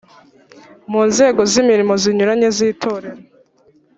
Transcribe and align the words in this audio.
mu 0.91 1.01
nzego 1.09 1.41
z 1.51 1.53
imirimo 1.63 1.93
zinyuranye 2.01 2.47
z 2.57 2.59
itorero 2.71 3.11